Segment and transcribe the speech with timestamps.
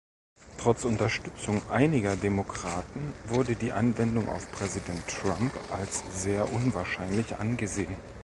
[0.57, 7.95] Trotz Unterstützung einiger Demokraten wurde die Anwendung auf Präsident Trump als sehr unwahrscheinlich angesehen.